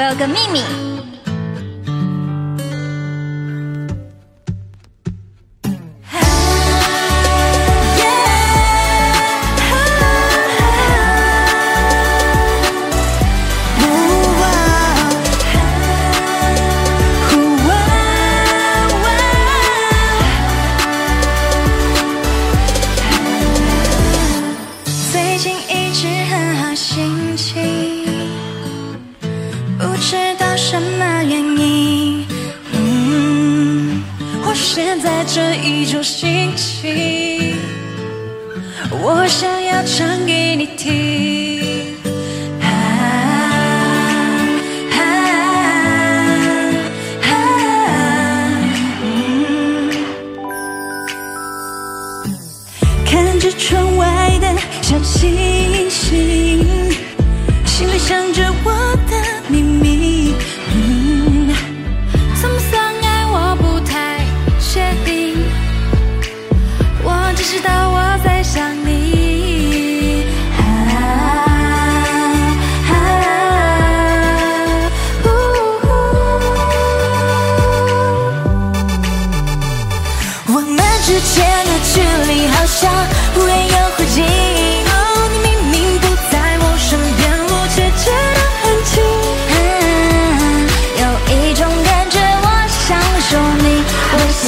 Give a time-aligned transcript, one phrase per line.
[0.00, 0.62] 我有个秘密。
[25.12, 28.19] 最近一直很好心情，
[30.00, 32.26] 知道什么原因，
[32.72, 34.02] 嗯，
[34.42, 37.54] 或许现在这一种心情，
[38.90, 41.60] 我想要唱给你听。
[42.62, 42.66] 啊
[44.90, 44.98] 啊
[47.22, 47.30] 啊
[53.04, 54.48] 看着窗外的
[54.80, 56.64] 小星星，
[57.66, 58.49] 心里想着
[82.70, 82.90] 像
[83.34, 84.22] 忽远又忽近。
[84.22, 84.94] 哦，
[85.32, 88.92] 你明明不在我身边，我却觉得很近。
[91.02, 91.04] 有
[91.34, 92.88] 一种感觉，我想
[93.28, 93.30] 说
[93.62, 93.66] 明
[94.12, 94.46] 我心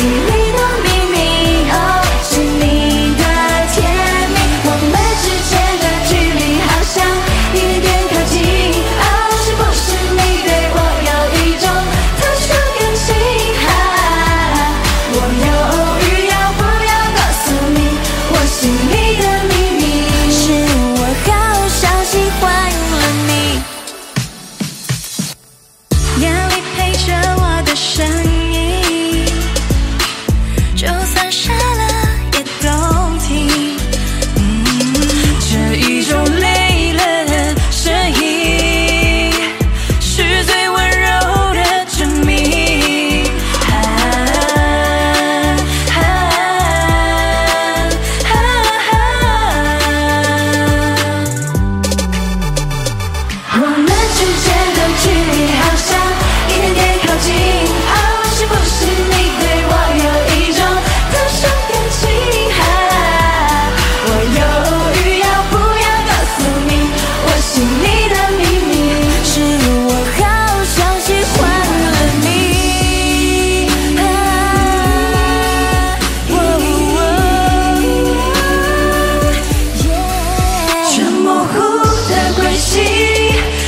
[82.73, 82.79] 的关系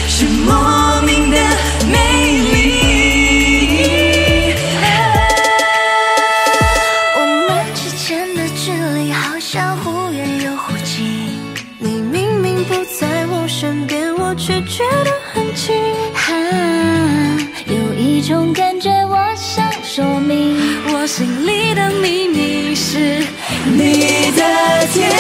[0.09, 1.37] 是莫名的
[1.91, 1.99] 美
[2.53, 2.55] 丽。
[7.17, 11.39] 我们之间的距离好像忽远又忽近，
[11.79, 15.75] 你明明不在我身边，我却觉得很近。
[16.15, 16.33] 啊，
[17.67, 20.57] 有一种感觉，我想说明，
[20.93, 23.23] 我心里的秘密是
[23.67, 25.11] 你的甜